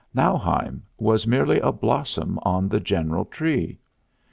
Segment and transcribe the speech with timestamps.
[0.15, 3.77] Nauheim was merely a blossom on the general tree.